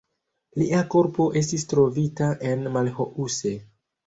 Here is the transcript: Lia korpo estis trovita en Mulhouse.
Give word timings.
Lia 0.61 0.79
korpo 0.93 1.27
estis 1.41 1.67
trovita 1.75 2.31
en 2.53 2.65
Mulhouse. 2.79 3.55